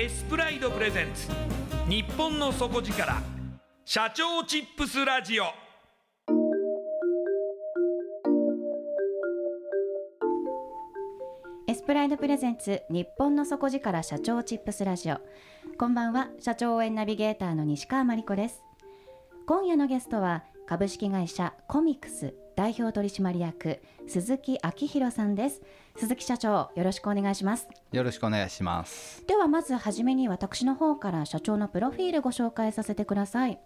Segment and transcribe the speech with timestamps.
[0.00, 1.26] エスプライドプレゼンツ。
[1.90, 3.20] 日本の底力。
[3.84, 5.46] 社長チップスラジオ。
[11.66, 12.80] エスプライドプレゼンツ。
[12.88, 14.04] 日本の底力。
[14.04, 15.16] 社長チップスラジオ。
[15.76, 16.28] こんばんは。
[16.38, 18.62] 社長応援ナビゲーターの西川真理子です。
[19.48, 22.36] 今夜のゲストは株式会社コミックス。
[22.58, 25.62] 代表取締役鈴木明弘さんです。
[25.96, 27.68] 鈴木社長よろしくお願いします。
[27.92, 29.24] よろしくお願いします。
[29.28, 33.60] ではまずはじめに私の方から社長のプロフィールご紹介させてください。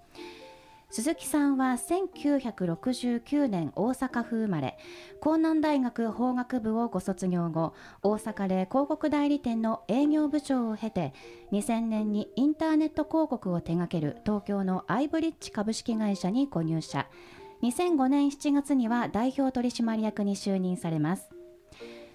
[0.91, 4.77] 鈴木さんは1969年大阪府生まれ。
[5.25, 7.73] 江南大学法学部をご卒業後
[8.03, 11.15] 大阪で広告代理店の営業部長を経て
[11.51, 17.07] 2000年にインターネット広告を手掛ける東京のアイブリッジ株式会社にご入社
[17.63, 21.31] 2005年7月には代表取締役に就任されます。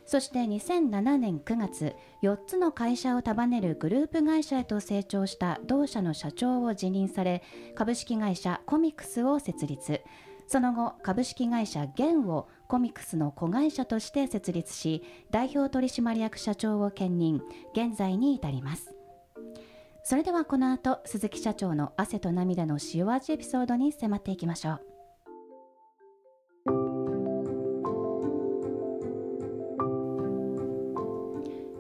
[0.05, 1.93] そして2007年9月
[2.23, 7.43] 4つの会社を束ねるグループ会社へと成長した同社の社長を辞任され
[7.75, 10.01] 株式会社コミックスを設立。
[10.47, 17.41] その後株式会社ゲンをコミックスの子会社として設立し代表取締役社長を兼任
[17.73, 18.93] 現在に至ります。
[20.03, 24.96] それではこの後鈴木社長の汗と涙の塩味エピソードに迫っていきましょう。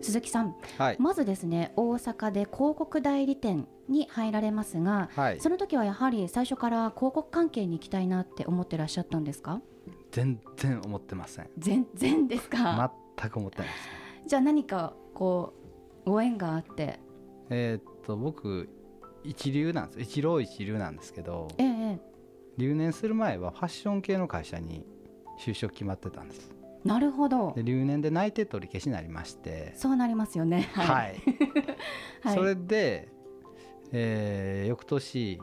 [0.07, 9.61] 鈴木さん、はい、まずですね大阪で広告代理店に入られますが、はい、その時はやはり最初から広告関係に行きたいなって思ってらっしゃったんですか？
[10.11, 11.49] 全然思ってません。
[11.57, 12.91] 全然ですか？
[13.17, 13.79] 全く思ってないです。
[14.27, 15.53] じゃあ何かこ
[16.05, 16.99] うご縁があって？
[17.49, 18.69] えー、っと僕
[19.23, 19.99] 一流なんです。
[20.01, 21.99] 一浪一流なんですけど、ええ、
[22.57, 24.85] 留年する前はファッション系の会社に
[25.39, 26.51] 就職決まってたんです
[26.87, 27.53] なるほど。
[27.55, 29.73] で留年で内定取り消しになりまして。
[29.75, 30.69] そうなりますよね。
[30.73, 31.15] はい、はい。
[32.23, 33.09] はい、それで、
[33.91, 35.39] えー、翌年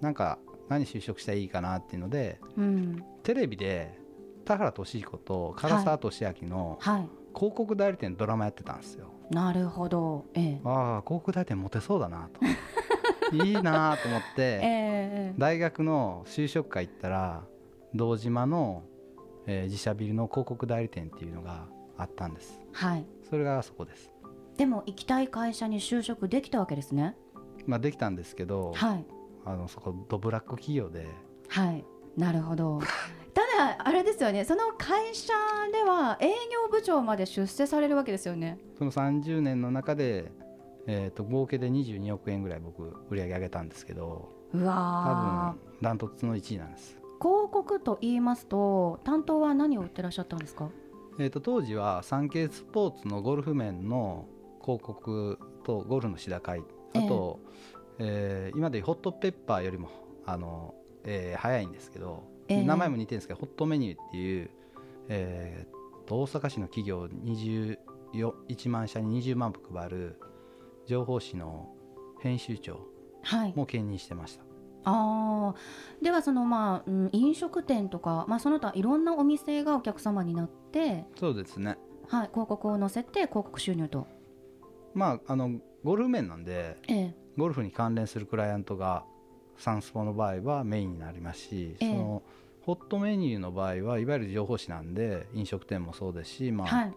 [0.00, 0.38] なんか
[0.68, 3.98] 何就職したらいいかなっていうので、うん、テレビで
[4.44, 12.40] 田原俊彦と唐沢俊明の広告代理店ドラマやってたんですよ、はい、なるほど、ええ、ああ広告代理店モテそうだなと。
[13.30, 17.44] いいなと思って、 えー、大学の就職会行ったら
[17.94, 18.84] 堂島の
[19.48, 21.66] えー、自社ビルの広告代理店っていうのが
[21.96, 22.60] あったんです。
[22.72, 23.04] はい。
[23.28, 24.12] それがそこです。
[24.58, 27.16] でも行きたい会社に就職できたわけですね。
[27.66, 29.04] まあできたんですけど、はい、
[29.46, 31.06] あのそこドブラック企業で。
[31.48, 31.84] はい。
[32.16, 32.80] なるほど。
[33.32, 34.44] ただあれですよね。
[34.44, 35.32] その会社
[35.72, 38.58] では営業部長まで出世されるわけですよね。
[38.76, 40.30] その30年の中で、
[40.86, 50.70] えーと、と合計で22億円ぐらい僕売り上げ上げたんですけどうわ多分ダントツの1位なんです広告と言いますと担当は何を売ってらっしゃったんですか、
[51.18, 54.26] えーと、当時はサンケイスポーツのゴルフ面の
[54.62, 56.62] 広告とゴルフの志田会。
[56.94, 57.40] あと、
[57.98, 59.90] えー今でいうホットペッパーよりも
[60.24, 60.74] あの、
[61.04, 62.62] えー早いんですけど、ええ。
[62.62, 64.50] 名前も似てるんですけどホットメニューっていう、
[65.08, 70.20] えーと大阪市の企業21万社に20万部配る
[70.86, 71.74] 情報誌の
[72.20, 72.80] 編集長
[73.22, 73.52] はい。
[73.54, 74.47] も兼任してました。
[74.88, 76.04] あー。
[76.04, 81.76] ではそのまあ、うん、飲食店とか、まあ、その他いろんなお店がお客様になって、そうですね。
[82.08, 84.06] はい、広告を載せて広告収入と、
[84.94, 87.16] まああのゴルフ面なんでええ。
[87.36, 89.04] ゴルフに関連するクライアントが
[89.56, 91.90] サンスポの場合はメインになりますし、ええ。
[91.90, 92.22] その
[92.62, 96.94] ホットメニューの場合はいわゆる情報誌なんで飲食店もそうですし、まあはい。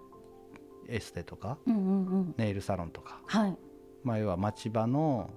[0.88, 2.35] エステとかうんうんうん。
[2.38, 3.57] ネイルサロンとか、はい。
[4.03, 5.29] まあ、要は町場の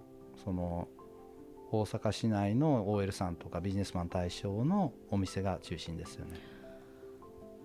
[0.43, 0.89] その
[1.81, 6.39] 大阪市内の OL さんとかビジネスマン対象のお店が中心ですよね。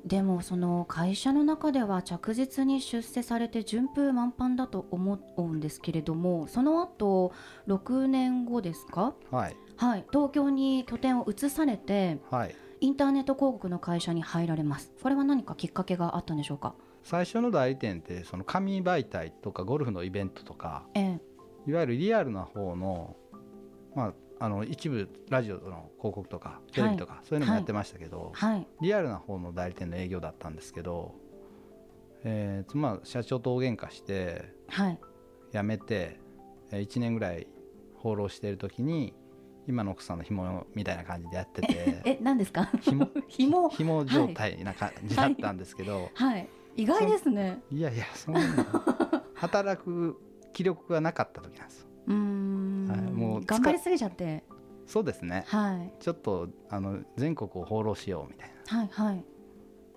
[0.05, 7.33] でもその会社の中では着実に出世されて順風満帆だと思うんですけれどもその後
[7.67, 9.13] 6年後ですか？
[9.29, 10.05] はい、はい。
[10.09, 14.93] 東京に拠点を移されてはい、インターネット広告の会社に入られます。
[15.03, 16.75] これは何かきっかけがあったんでしょうか？
[17.03, 21.19] 最初の代理店ってその紙媒体とかゴルフのイベントとかええ。
[21.67, 23.17] いわゆるリアルな方の,、
[23.99, 28.65] まあ、あの一部ラジオの広告とかテレビとか、そういうのもやってましたけど、はい。
[28.81, 31.13] リアルな方の代理店の営業だったんですけど、
[32.23, 34.99] えーまあ、社長と大喧嘩してはい。
[35.51, 36.19] 辞めて
[36.71, 37.47] えー1年ぐらい
[37.95, 39.13] 放浪している時に
[39.67, 42.69] 今の奥さんの紐みたいな感じでやっててえ何ですか？
[42.81, 43.69] 紐 紐？
[43.69, 46.47] 紐状態な感じだったんですけど、はい。
[46.77, 47.61] 意外ですね。
[47.69, 48.41] い、やいやそんな
[49.35, 50.17] 働く
[50.53, 51.87] 気力がなかった時なんですよ。
[52.07, 52.19] うーん、
[52.75, 54.43] はいもう頑張りすぎちゃって。
[54.85, 55.43] そうですね。
[55.47, 55.93] はい。
[55.99, 58.77] ちょっとあの全国を放浪しようみたいな。
[58.79, 59.25] はいはい。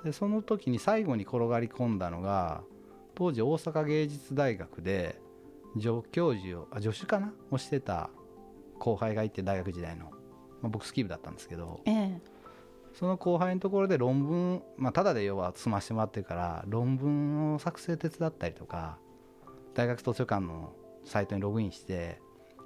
[0.04, 2.62] でその時に最後に転がり込んだのが
[3.14, 5.20] 当時大阪芸術大学で
[5.80, 7.32] 助教授をあ助手かな？
[7.50, 8.10] をしてた
[8.78, 10.06] 後輩がいて大学時代の、
[10.60, 12.20] まあ、僕スキー部だったんですけどええ。
[12.94, 18.98] その後輩のところで論文まあただで要は済ましてもらってるから論文を作成手伝ったりとか
[19.72, 20.74] 大学図書館の
[21.04, 22.20] サイトにログインして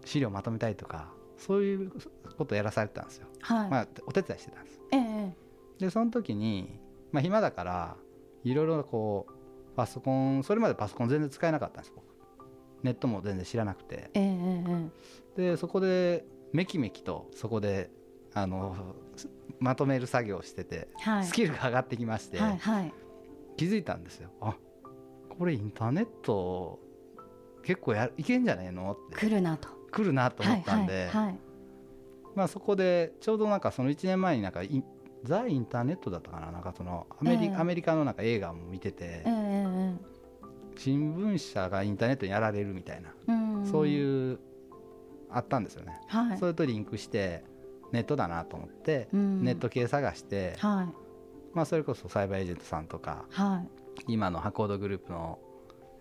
[0.07, 1.93] 資料まとめたりとかそういう
[2.39, 4.81] ことをやらされてたんですよ、はい、まあ、お手伝いしてたんです。
[4.93, 5.33] ええ
[5.79, 6.81] でその時に、
[7.13, 7.97] まあ、暇だから
[8.45, 12.07] いろいろこうパソコンそれまでパソコン全然使えなかったんです僕。
[12.83, 14.11] ネットも全然知らなくて。
[14.15, 14.91] ええええ
[15.37, 17.91] えでそこでめきめきとそこで
[18.33, 18.95] あの
[19.59, 21.25] まとめる作業をしてて、えはい。
[21.25, 22.95] スキルが上がってきまして、はいはい。
[23.59, 24.31] 気づいたんですよ。
[24.41, 24.57] あ
[25.39, 26.79] これインターネット
[27.63, 29.27] 結構やいけんじゃねえのって。
[29.27, 31.09] 来るなと来るなと思ったんで、
[32.35, 34.61] まあ、そこでちょうどなんかその1年前になんか
[35.25, 37.57] ザ・インターネットだったかななんかそのアメリ,、ええ。
[37.57, 39.25] アメリカのなんか映画も見てて、
[40.77, 43.15] 新聞社がインターネットにやられるみたいな、
[43.65, 44.39] そういう
[45.31, 46.39] あったんですよね、はい。
[46.39, 47.43] それとリンクして
[47.93, 49.43] ネットだなと思って、うん。
[49.43, 50.89] ネット系探して、はい。
[51.55, 53.69] まあ、それこそサイバーエージェントさんとかはい。
[54.09, 55.39] 今のハコードグループの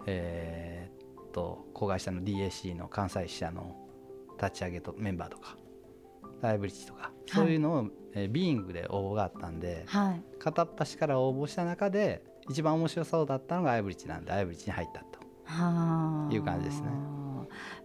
[0.06, 3.76] えーっと子会社の DAC の関西支社の
[4.42, 5.56] 立ち上げとメンバーとか
[6.42, 10.24] ライブリッジとか、そういうのを、えービーイングで応募があったんではい。
[10.40, 15.20] 片っ端から応募した中で一番面白そうだったのがアイブリッジなんでアイブリッジに入ったと。
[15.46, 16.34] はあ。
[16.34, 16.90] いう感じですね。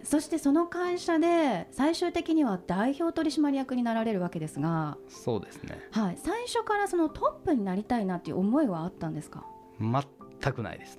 [0.02, 5.78] そしてその会社で最終的には代表取締役になられるわけですが、そうですね。
[5.90, 9.45] はい、最初からそのトップになりたいなっていう思いはあったんですか？
[9.78, 10.97] 全くないです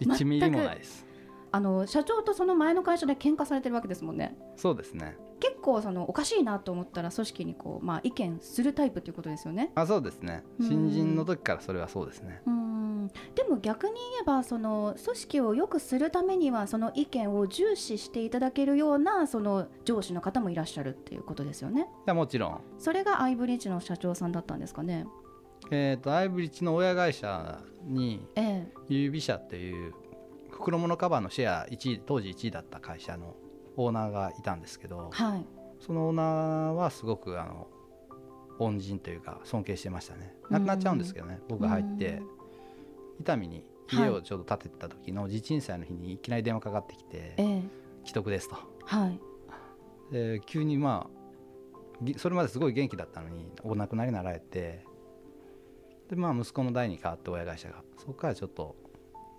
[0.00, 1.06] 1ミリもないです
[1.50, 4.36] あの社長とその前の会社で喧嘩されてるわけですもんね。
[4.56, 5.16] そうですね。
[5.40, 9.70] 結構そのおかしいなと思ったら組織にこう、まあ、意見するタイプっていうことですよね。
[9.74, 10.42] あそうですね。
[10.58, 10.68] うん。
[10.68, 12.42] 新人の時からそれはそうですね。
[12.46, 13.08] うん。
[13.34, 21.82] でも逆に言えばその組織を良くするためにはその意見を重視していただけるようなその上司の方もいらっしゃるっていうことですよね。
[21.82, 22.60] いやもちろん。
[22.78, 25.06] それがアイブリッジの社長さんだったんですかね。
[25.70, 28.72] えー、とアイブリッジの親会社にええ。
[28.88, 29.94] 指社っていう
[30.58, 33.36] 袋物カバーのシェア1位当時1位だった会社の
[33.76, 35.46] オーナーがいたんですけどはい。
[35.78, 37.68] そのオーナーはすごくあの
[38.58, 40.34] 恩人というか尊敬してましたね。
[40.50, 42.20] 亡くなっちゃうんですけどね僕が入って
[43.20, 47.62] 伊丹に家をちょうど建ててた時の地震災の日にいきなり電話かかってきてええ
[48.04, 48.56] 「既得です」と。
[48.84, 49.20] はい。
[50.10, 51.18] で急にまあ
[52.02, 54.84] ぎそれまですごい元気だったのにお亡くなりになられて
[56.08, 58.76] でまあ息子の代に変わって親会社がそこからちょっと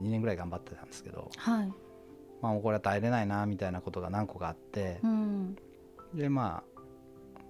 [0.01, 1.73] 2年ぐらい頑張ってたんですけどはい
[2.41, 5.55] まあもうこれは耐えれないなみたいなことが何個かあってうん
[6.13, 7.41] でまあ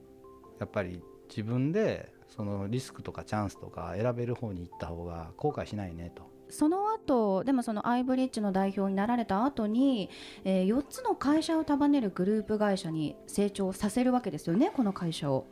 [0.60, 10.10] やっぱり自分でそのリスクとかチャンスとか選べる方に行った方が後悔しないねとその後でもそのアイブリッジの代表になられた後に、
[10.44, 15.46] えー、4つの会社を束ねるグループ会社に成長させるわけですよねこの会社を。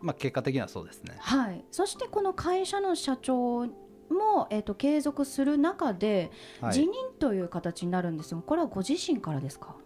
[0.00, 1.14] まあ、結果的にはそうですね。
[1.18, 3.66] はい、そしてこの会社の社長
[4.10, 9.76] も、えー、と継続する中で、はい辞任という形になるんですがこれはご自身からですか？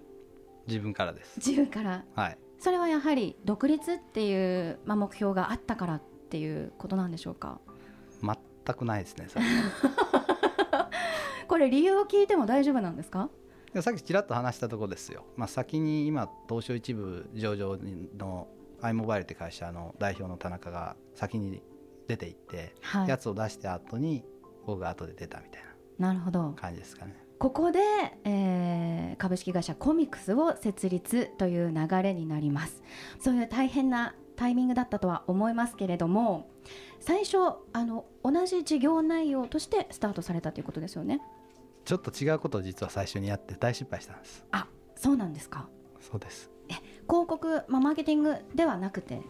[0.66, 1.36] 自分からです。
[1.38, 2.38] 自分からはい。
[2.58, 7.60] それはやはり独立っていう、まあ、目標があったからっていうことなんでしょうか？
[8.22, 8.36] 全
[8.76, 9.26] くないですね。
[9.28, 9.44] それ
[11.48, 13.28] これ理由を聞いても大丈夫なんですか？
[13.74, 15.24] でさっきちらっと話したところですよ。
[15.36, 17.78] まあ、先に今東証一部上場
[18.18, 18.48] の
[18.82, 21.62] i モバイルって会社の代表の田中が先に
[22.08, 24.24] 出ていって、はいやつを出した後に
[24.66, 25.62] 僕が後で出たみたい
[25.98, 27.16] なるほどな感じですかね。
[27.38, 27.80] ここで、
[28.24, 32.82] えー株式会社コミックスを設立という流れになります
[33.20, 36.50] そういう大変なタイミングだったとは思いますけれども
[36.98, 37.36] 最初
[37.72, 41.20] あの同じ事業内容としてスタートされたということですよね
[41.84, 44.44] ちょっと違うことを実は最初にやって大失敗したんです。
[44.52, 44.66] あ
[44.96, 45.68] そうなんですか
[46.00, 46.50] そうです。
[47.08, 49.20] 広告、まあ、マーケティングではなくて？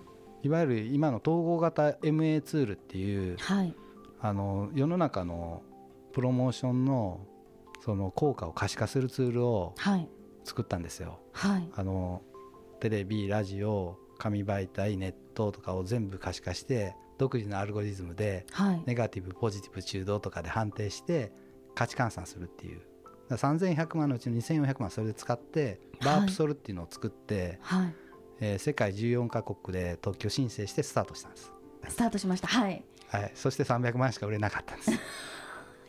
[0.42, 3.74] いわゆる今の統合型 MA ツールっていうはい。
[4.20, 5.62] あの世の中の
[6.12, 7.26] プロモーションの
[7.80, 10.08] その効果を可視化するツールをはい。
[10.44, 11.20] 作ったんですよ。
[11.32, 11.70] はい。
[11.74, 12.22] あの
[12.80, 18.82] テレビラジオ紙媒体ネットとかを全部可視化して独自のアルゴリズムではい。
[18.86, 21.32] ネガティブポジティブ中道とかで判定して
[21.74, 22.80] 価値換算するっていう。
[23.28, 26.16] だから3100万のうちの2400万それで使ってはい。
[26.16, 27.94] バープソルっていうのを作って、はい
[28.40, 31.52] えー世界14カ国で特許申請してスタートしたんです、
[31.88, 32.48] スタートしました。
[32.48, 32.84] はい。
[33.08, 34.90] はい、そして300万しか売れなかったんです。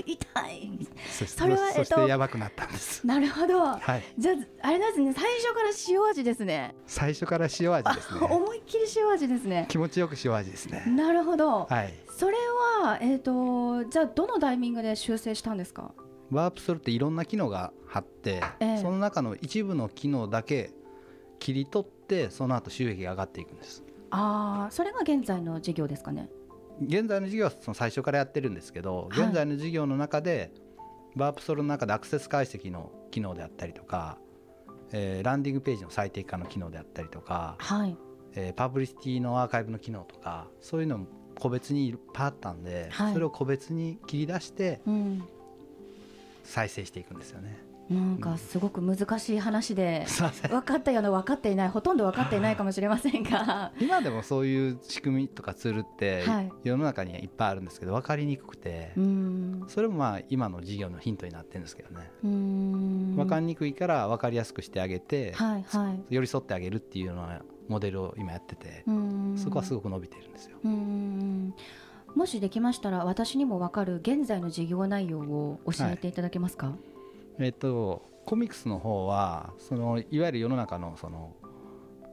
[0.06, 0.88] 痛い。
[1.10, 3.60] そそれはそしえっとてやばくなったんです、なるほど。
[3.62, 5.14] はい、じゃああれなんですね。
[5.14, 6.76] 最初から塩味ですね。
[6.88, 8.20] 最初から塩味ですね。
[8.22, 9.66] 思いっきり塩味ですね。
[9.70, 10.84] 気持ちよく塩味ですね。
[10.88, 11.94] なるほど、はい。
[12.10, 12.36] それ
[12.82, 15.92] はえっ、とじゃあどのタイミングで修正したんですか？
[16.32, 18.78] ワープソルっていろんな機能があって、ええ。
[18.80, 20.72] その中の一部の機能だけ
[21.40, 23.84] 切り取ってその後収益が上がっていくんです。
[24.12, 26.30] ああそれが現在の事業ですかね？
[26.82, 29.26] 現在の事業はその最初からやってるんですけど、はい。
[29.26, 30.52] 現在の事業の中で
[31.16, 34.18] ワープソルの中でアクセス解析の機能であったりとか、
[34.92, 37.98] えーランディングページの最適化の機能であったりとか、はい。
[38.36, 41.08] えーパブリシティのアーカイブの機能とかそういうのも
[41.40, 43.14] 個別にいっぱいあったんで、はい。
[43.14, 45.24] それを個別に切り出してうん。
[46.44, 47.58] 再生していくんですよね。
[47.90, 50.06] なんかすごく難しい話で
[50.50, 53.72] 分かったような分かっていないほとんど分かっていないかもしれませんが。
[53.80, 56.52] 今でもそういう仕組みとかツールってはい。
[56.64, 58.94] 世の中にいっぱいあるんですけど分かりにくくて
[59.68, 62.10] それもまあ今の事業のヒントになってるんですけどね。
[62.22, 66.04] 分かりにくいから分かりやすくしてあげてはいはい。
[66.10, 68.84] 寄り添ってあげるっていうようなモデルを今やってて
[69.36, 70.58] そこはすごく伸びてるんですよ。
[72.16, 76.76] もしできましたら私にも分かる現在の事業内容を教えていただけますか、
[77.40, 81.36] えっとコミックスの方はそのいわゆる世の中のその、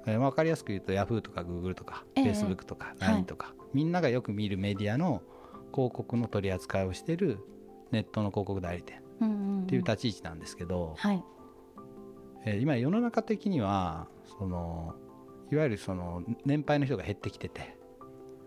[0.07, 2.25] えー分かりやすく言うと Yahoo とか Google とかええ。
[2.25, 3.13] Facebook とかはい。
[3.13, 5.23] LINE とか、みんながよく見るメディアの
[5.73, 7.39] 広告の取り扱いをしている
[7.93, 8.99] ネットの広告代理店
[9.63, 11.23] っていう立ち位置なんですけど、はい。
[12.47, 14.09] えー今世の中的には
[14.39, 14.95] その
[15.53, 17.77] いわゆるその年配の人が減ってきてて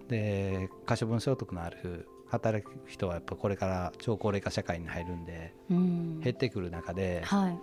[0.08, 6.20] で可処分所得のある働く人はやっぱこれから超高齢化社会に入るんでうん。
[6.20, 7.60] 減ってくる中で、はい。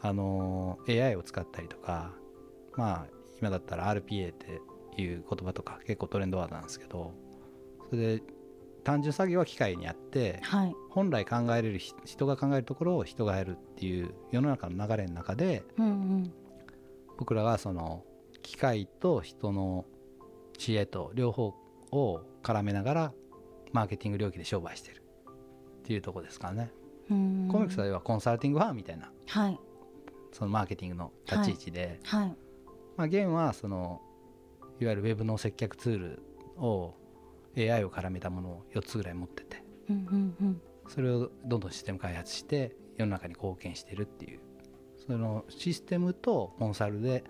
[0.00, 2.12] あの AI を使ったりとか
[2.76, 3.06] まあ
[3.40, 4.60] 今だったら RPA って
[5.00, 7.12] いう言葉とか結構トレンドワードなんですけど
[7.90, 8.22] それで
[8.84, 10.74] 単純作業は機械にやってはい。
[10.90, 16.32] 本来考えれるひ人が考えるところを人がやるっていう世の中の流れの中でうんうん。
[17.18, 18.02] 僕らはその
[18.42, 19.84] 機械と人の
[20.58, 21.54] 知恵と両方
[21.92, 23.12] を絡めながら
[23.74, 25.02] マーケティング領域で商売してる。
[25.82, 26.70] っていうところですからね、
[27.10, 27.48] うん。
[27.50, 29.10] コミックスではコンサルティングファームみたいな。
[29.26, 29.58] はい。
[30.32, 32.36] そのマーケティングの立ち位置で、はい。
[32.96, 34.00] まあ、現はその
[34.80, 36.22] いわゆるウェブの接客ツール
[36.56, 36.94] を
[37.58, 39.62] AI を絡めたものを4つぐらい持ってて。
[39.90, 40.62] うんうんうん。
[40.88, 44.40] それをどんどんシステム開発して世の中に貢献してるっていう。
[45.04, 47.24] そのシステムとコンサルで、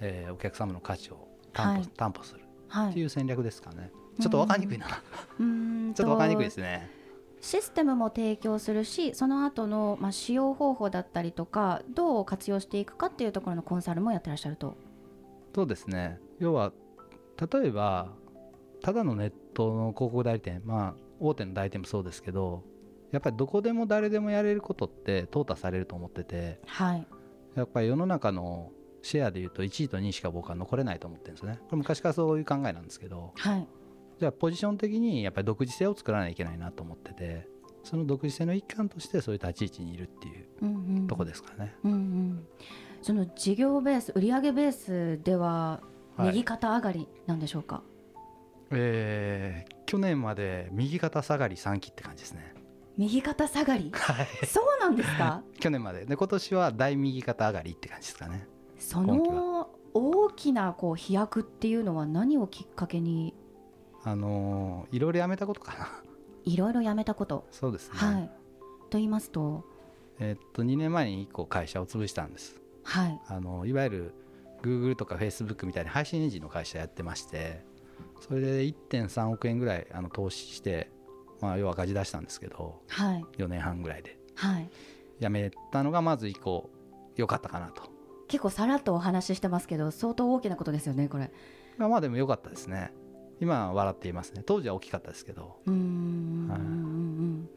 [0.00, 1.88] えーお客様の価値を担保,、はい。
[1.96, 2.42] 担保する。
[2.68, 2.90] はい。
[2.90, 4.86] っていう戦略ですかねちょっと分かりにくいな。
[5.38, 6.90] うーんちょっと分かりにくいですね。
[7.40, 14.76] システムも提供するしその後のまあ使用方法だったりとかどう活用していくかっていうところのコンサルもやってらっしゃると。
[15.54, 16.20] そうですね。
[16.38, 16.72] 要は
[17.52, 18.12] 例えば
[18.80, 22.62] ただのネットの広告代理店まあ大手の代理店もそうですけど
[23.10, 27.06] やっぱりどこでも誰でもやれることって淘汰されると思っててはい。
[27.56, 28.70] やっぱり世の中の
[29.02, 31.58] シェアでいうと1位と2位しか僕は残れないと思ってるんですね。
[31.64, 33.66] これ昔からそういう考えなんですけどはい
[34.22, 37.48] じゃあポジション的にやっぱり独自性を作らないといけないなと思ってて
[37.82, 41.06] その独自性の一環としてそういう立ち位置にいるっていううんうん。
[41.08, 42.46] とこですかね、うんうん、
[43.02, 45.80] その事業ベース売上ベースでは
[46.16, 46.28] はい。
[46.28, 47.82] 右肩上がりなんでしょうか、
[48.70, 52.54] えー去年まで右肩下がり3期って感じですね。
[52.96, 53.90] 右肩下がり？
[53.92, 54.46] はい。
[54.46, 55.42] そうなんですか？
[55.60, 56.06] 去年まで。
[56.06, 58.46] で今年は大右肩上がりって感じですかね。
[58.78, 63.34] その大きなこう飛躍っていうのは何をきっかけに
[64.04, 65.88] あのーいろいろやめたことかな。
[66.44, 68.30] いろいろやめたこと、そうですね、はい。
[68.90, 69.64] と言いますと。
[70.18, 72.60] えーっと2年前に1個会社を潰したんです。
[72.84, 73.20] はい。
[73.28, 74.14] あのいわゆる
[74.62, 77.64] Google とか Facebook みたいな配信エンジンの会社やってまして
[78.20, 80.88] それで1.3億円ぐらいあの投資して、
[81.40, 83.24] まあ、要は赤字出したんですけどはい。
[83.38, 84.16] 4年半ぐらいで。
[84.34, 84.70] はい。
[85.18, 86.70] やめたのがまず1個
[87.16, 87.90] 良かったかなと。
[88.28, 91.30] 結構さらっとお話ししてますけど相当大きなことですよねこれ。
[91.76, 92.92] まあまあでも良かったですね
[93.42, 94.44] 今は笑っていますね。
[94.46, 95.56] 当時は大きかったですけど。
[95.66, 97.48] うーんうんうんうん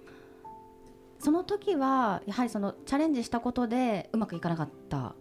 [1.19, 5.15] その時はやはりそのチャレンジしたことでうまくいかなかった。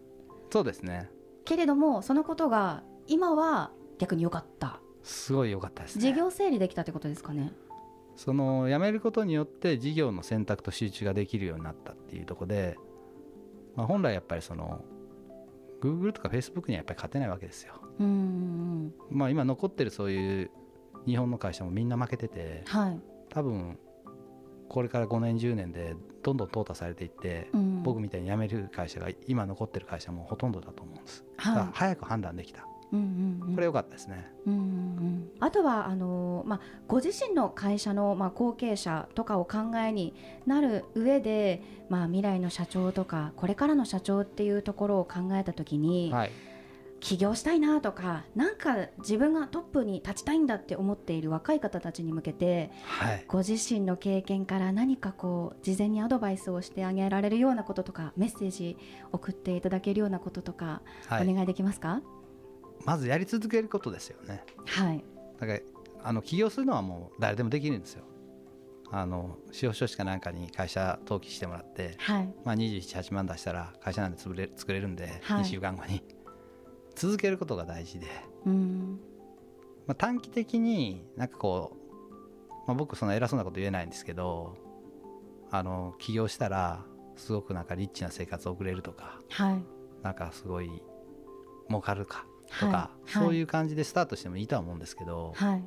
[0.50, 1.11] そうですね。
[1.44, 4.80] けれどもそのことが今は逆に良かった。
[5.02, 6.02] すごい良かったですね。
[6.02, 7.52] 事業整理できたってことですかね。
[8.16, 12.76] その辞めることによって事業の選択と集中ができるようになったっていうところで、
[13.76, 14.85] まあ、本来やっぱりその
[15.80, 17.75] Google とか Facebook にはやっぱり勝てないわけですよ。
[17.98, 20.50] うんうんまあ、今残ってるそういう
[21.06, 23.78] 日本の会社もみんな負けててはい、多分
[24.68, 31.24] これから5年10年でどんどん淘汰されていって、うん、僕みたいに辞める会社が今残ってる会社もほとんどだと思うんです。
[31.36, 32.60] だからは早く判断できた。
[32.60, 34.32] い、うんうんうんこれ良かったですね。
[34.46, 40.14] うんうんうんあとはあのーまあ、ご自身の会社の、まあ、後継者とかを考えに
[40.46, 46.30] なる上で、まあ、未来の社長とかこれからの社長っていうところを考えた時に、はい。
[47.04, 53.25] 起業したいなとかなんか自分がトップに立ちたいんだって思っている若い方たちに向けてはい。
[53.28, 58.78] ご自身の経験から何かこう事前にアドバイスをしてあげられるようなこととかメッセージ
[59.12, 61.28] 送っていただけるようなこととか、はい。
[61.28, 62.00] お願いできますか？
[62.87, 64.42] まずやり続けることですよね。
[64.64, 65.05] はい
[65.38, 65.61] だから
[66.02, 68.05] あの起業するのはもう誰でもできるんですよ。
[68.90, 76.02] あの司法書士かなんかに会社登記してもらって、はいまあ、278万出したら会社なんで潰れ作れるんで、はい2週間後に
[76.94, 78.07] 続けることが大事で、
[78.46, 79.00] うん。
[79.87, 84.57] まあ、短期的になんかこう、まあ、僕そんな偉そうなこと言えないんですけど
[85.50, 86.85] あの起業したら
[87.16, 89.62] すごくなんかリッチな生活を送れるとかはい。
[90.02, 90.70] なんかすごい
[91.68, 92.26] 儲かるか
[92.61, 93.11] とか、はい。
[93.11, 95.64] そういう感じでスタートしてもいいとは思うんですけど、はい。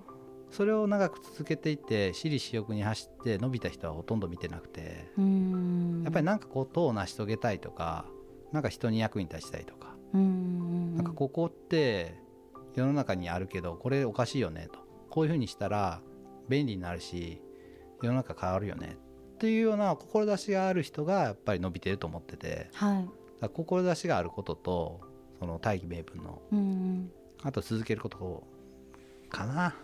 [0.52, 6.04] それを長く続けていって私利私欲に走って伸びた人はほとんど見てなくてうん。
[6.04, 8.06] やっぱり何かことを成し遂げたいとか
[8.52, 12.16] なんか人に役に立ちたいとか、うんなんかここって
[12.76, 14.80] 世の中にあるけどこれおかしいよねと。
[15.10, 16.02] こういうふうにしたら
[16.50, 17.42] 便利になるし
[18.02, 18.98] 世の中変わるよね
[19.36, 22.70] っていうような志がある人がやっぱり伸びてると思ってて。
[22.74, 23.10] はい。
[23.42, 25.02] 志があることと
[25.40, 27.12] その大義名分のうん
[27.44, 28.48] あと続けること
[29.30, 29.76] かな。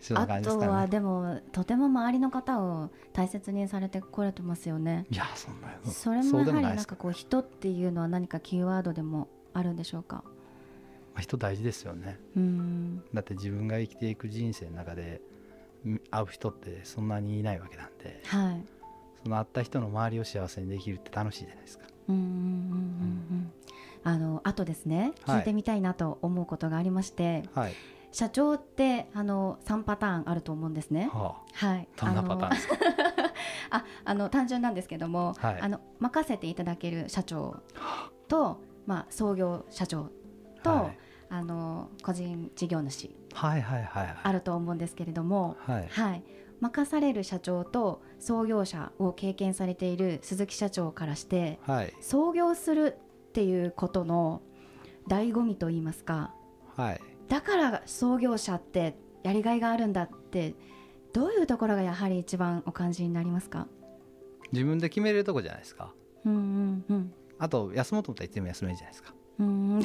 [0.00, 0.72] そんなあと感じですかね。
[0.72, 5.06] はでもとても周りの方を大切にされてこれてますよね。
[5.10, 10.22] いやそんなそれもやはりなんかこう人っていうのは何かキーワードでもあるんでしょうか？
[11.14, 12.18] まあ人大事ですよね。
[12.36, 13.02] うん。
[13.12, 15.20] だって自分が生きていく人生の中で
[15.86, 18.64] ん会う人ってそんなにいないわけなんではい。
[19.24, 21.86] その会った人の周りを幸せにできるって楽しいじゃないですか。
[22.08, 23.52] うんうんうんうんうん
[24.04, 25.38] あのあとですねはい。
[25.38, 27.74] 聞いてみたいなと思うことがありまして、はい、
[28.10, 31.08] 社長ってあの3パターンあると思うんですね。
[31.12, 32.74] ははい、あ、どんなパターンですか？
[33.70, 35.60] あ あの単純なんですけども、はい。
[35.60, 37.62] あの任せていただける社長
[38.26, 40.10] と、まあ、創業社長
[40.62, 40.98] と、はい。
[41.34, 44.16] あの個人事業主はいはいはいはい。
[44.22, 45.88] あると思うんですけれども、はい。
[45.88, 46.24] はい、
[46.60, 51.94] 任される社長と創業者を経験されている鈴木社長からしてはい。
[52.02, 54.42] 創業するっていうことの
[55.08, 56.34] 醍醐味といいますか
[56.76, 57.00] はい。
[57.28, 60.54] だから創業者ってやりがいがあるんだって
[61.14, 63.68] どういうところがやはり一番お感じになりますか？
[64.52, 65.94] 自分で決めれるとこじゃないですか。
[66.26, 69.14] うんうんうんあと休もうと思ったらいつでも休めるじゃないですか。
[69.40, 69.82] うん。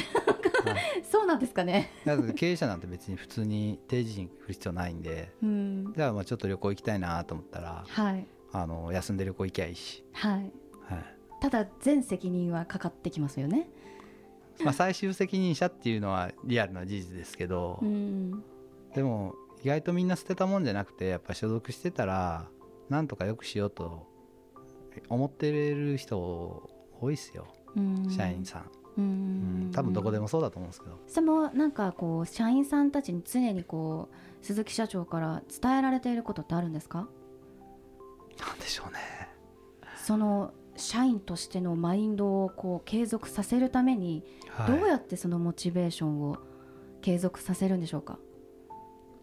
[1.10, 1.89] そうなんですかね。
[2.06, 5.34] だって経営者なんて別に普通に定時に来る必要ないんで。
[5.41, 8.28] うん、じゃあまあちょっと旅行行きたいなと思ったらはい。
[8.52, 10.52] あの休んで旅行行きゃいいし、はい。
[10.84, 11.06] はい。
[11.41, 13.67] ただ全責任はかかってきますよね。
[14.63, 18.43] まあ、最終責任者っていうのはリアルな事実ですけど、うん、
[18.93, 22.50] でも意外とみんな捨てたもんじゃなくてやっぱ所属してたら
[22.89, 24.06] なんとかよくしようと
[25.10, 27.48] 思ってる人多いですよ。
[27.76, 28.10] うん。
[28.10, 28.66] 社員さん、う
[28.98, 29.70] うん。
[29.70, 30.98] ん、多分どこでもそうだと思うんですけど。
[31.08, 37.08] それもなんかこう社員さんたちに常にこう鈴木社長から伝えられていることってあるんですか？
[38.40, 39.00] なんでしょうね。
[39.96, 44.24] その社員としてのマインドをこう継続させるために
[44.68, 46.38] どうやってそのモチベーションを
[47.02, 48.20] 継続させるんでしょうか、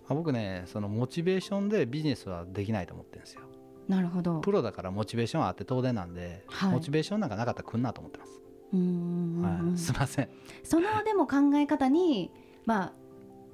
[0.09, 3.43] あ僕ねそのモチベーションでビジネスはできないと思ってるんですよ
[3.89, 4.41] なるほど。
[4.41, 6.73] プロだからモチベーションはあって当然なんで、はい。
[6.73, 8.41] モチベーションなんかなかったら来んなと思ってます、
[8.73, 10.29] うーんはい、 すいません。
[10.63, 12.31] そのでも考え方に
[12.65, 12.93] まあ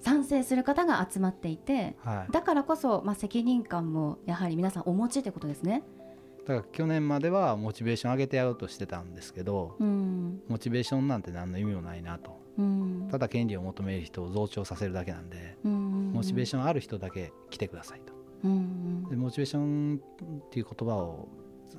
[0.01, 2.33] 賛成する方が集まっていてはい。
[2.33, 5.83] だからこそ、まあ、責任感もやはり皆さんお持ちってことですね。
[6.47, 10.43] だから去年まではモチベーション上げてやろうとしてたんですけどうん。
[10.49, 12.41] モチベーションなんて何の意味もないなと。
[12.59, 13.09] うん。
[13.11, 16.13] ただ権利を求める人を増長させるだけなんでうん。
[16.13, 18.10] モチベーションある人だけ来てくださいと
[18.45, 20.01] うんでモチベーション
[20.47, 21.29] っていう言葉を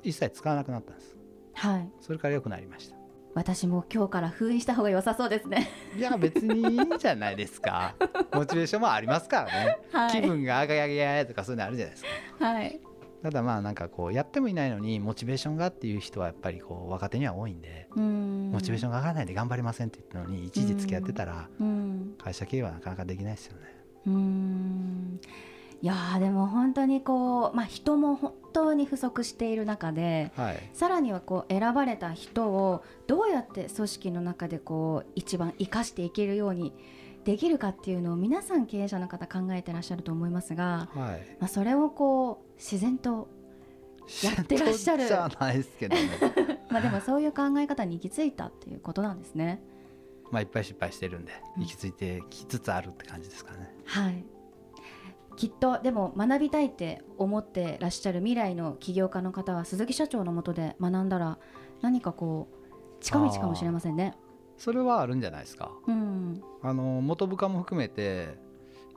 [0.02, 1.16] 一切使わなくなったんです。
[1.54, 1.88] はい。
[2.00, 2.96] それから良くなりました。
[3.34, 5.70] 私も今日から封印した方が良さそうですね。
[5.96, 7.94] いや別にいいんじゃないですか。
[8.32, 12.04] モチベーションもありますからね、はい、気分が上がり上げとかそういうのあるじゃないです
[12.38, 12.44] か。
[12.44, 12.80] はい、
[13.22, 18.50] ただまあなんかこうやってもいないのにモチベーションがっていう人はやっぱりこう若手には多いんでうん。
[18.52, 22.14] モチベーションが上がらないで頑張りませんって言ったのに一時付き合ってたらうん。
[22.18, 23.62] 会社経営はなかなかできないですよね。
[24.06, 25.20] うん
[25.82, 30.70] いやーでも本当にこう、まあ、人も本当に不足している中ではい。
[30.72, 36.72] さらにはこう選ばれた人をどうやって組織の中でこう一番生かしていけるように
[37.24, 41.36] できるかっていうのを皆さん経営者の方考えてらっしゃると思いますが、はい。
[41.40, 43.28] まあ、それをこう自然と
[44.22, 45.06] やってらっしゃる。
[45.06, 46.02] じゃないですけどね。
[46.70, 49.60] まあでもそういう考え方に行き着いたっていうことなんですね。
[50.30, 53.74] まあいっぱい失敗してるんでうん行き着いてきつつあるって感じですかね。
[53.84, 54.24] はい
[55.36, 61.38] きっとでも学びたいって思ってらっしゃる未来の起業家の方は鈴木社長のもとで学んだら
[61.80, 64.16] 何かこう近道かもしれませんね。
[64.56, 65.72] それはあるんじゃないですか。
[65.86, 68.38] うん、あの元部下も含めて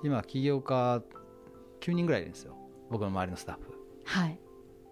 [0.03, 1.01] 今起業家
[1.81, 2.55] 9人ぐらいいるんですよ。
[2.91, 3.73] 僕の周りのスタッフ。
[4.03, 4.39] はい、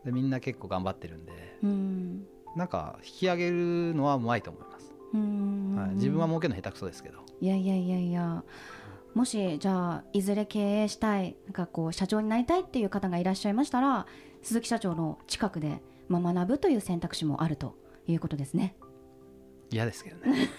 [0.06, 1.60] でみんな結構頑張ってるんで。
[1.64, 2.26] うん。
[2.56, 5.76] なんか引き上げるのはうまいと思います、うん。
[5.76, 7.20] はい、自分は儲けるの下手くそですけど。
[7.42, 8.44] いやいやいやいや
[9.14, 14.08] もしじゃあいずれ経営したいなんかこう社長になりたいっていう方がいらっしゃいましたら
[14.42, 17.76] 鈴木社長の近くで、まあ、学ぶという選択肢もあると
[18.08, 18.76] いうことですね。
[19.72, 20.50] 嫌ですけどね、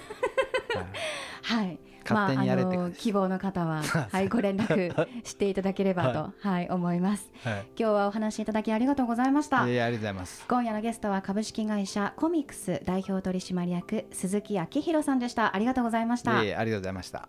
[1.43, 1.79] はい
[2.11, 7.31] まあ、あの希望の方は、 はい、ご連絡していただければと、はい、思います。
[7.43, 9.59] はい今日はお話しいただきありがとうございました。
[9.59, 15.55] えーありがとうございます今夜のゲストは株式会社コミックス代表取締役鈴木明弘さんでした。
[15.55, 16.43] ありがとうございました。
[16.43, 17.29] えーありがとうございました